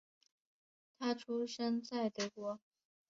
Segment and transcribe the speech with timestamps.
[0.97, 2.59] 他出生在德国。